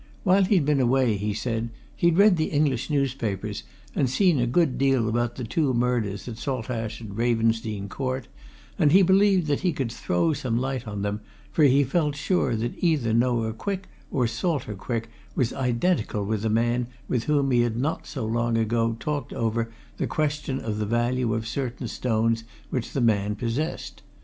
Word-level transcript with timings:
While 0.23 0.45
he'd 0.45 0.65
been 0.65 0.79
away, 0.79 1.15
he 1.15 1.31
said, 1.31 1.69
he'd 1.95 2.17
read 2.17 2.35
the 2.35 2.45
English 2.49 2.89
newspapers 2.89 3.61
and 3.95 4.09
seen 4.09 4.39
a 4.39 4.47
good 4.47 4.79
deal 4.79 5.07
about 5.07 5.35
the 5.35 5.43
two 5.43 5.75
murders 5.75 6.27
at 6.27 6.39
Saltash 6.39 7.01
and 7.01 7.15
Ravensdene 7.15 7.87
Court, 7.87 8.27
and 8.79 8.91
he 8.91 9.03
believed 9.03 9.45
that 9.45 9.59
he 9.59 9.71
could 9.71 9.91
throw 9.91 10.33
some 10.33 10.57
light 10.57 10.87
on 10.87 11.03
them, 11.03 11.21
for 11.51 11.61
he 11.65 11.83
felt 11.83 12.15
sure 12.15 12.55
that 12.55 12.83
either 12.83 13.13
Noah 13.13 13.53
Quick 13.53 13.89
or 14.09 14.25
Salter 14.25 14.73
Quick 14.73 15.07
was 15.35 15.53
identical 15.53 16.25
with 16.25 16.43
a 16.43 16.49
man 16.49 16.87
with 17.07 17.25
whom 17.25 17.51
he 17.51 17.61
had 17.61 17.77
not 17.77 18.07
so 18.07 18.25
long 18.25 18.57
ago 18.57 18.97
talked 18.99 19.31
over 19.33 19.69
the 19.97 20.07
question 20.07 20.59
of 20.59 20.79
the 20.79 20.85
value 20.87 21.31
of 21.35 21.47
certain 21.47 21.87
stones 21.87 22.43
which 22.71 22.93
the 22.93 23.01
man 23.01 23.35
possessed. 23.35 24.01